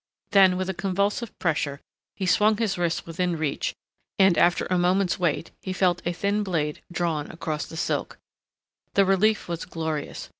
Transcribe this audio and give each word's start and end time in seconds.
Then 0.31 0.57
with 0.57 0.67
a 0.67 0.73
convulsive 0.73 1.37
pressure 1.37 1.79
he 2.15 2.25
swung 2.25 2.57
his 2.57 2.75
wrists 2.75 3.05
within 3.05 3.37
reach 3.37 3.75
and 4.17 4.35
after 4.35 4.65
a 4.65 4.77
moment's 4.79 5.19
wait 5.19 5.51
he 5.61 5.73
felt 5.73 6.01
a 6.07 6.11
thin 6.11 6.41
blade 6.41 6.81
drawn 6.91 7.29
across 7.29 7.67
the 7.67 7.77
silk. 7.77 8.17
The 8.95 9.05
relief 9.05 9.47
was 9.47 9.63
glorious. 9.63 10.29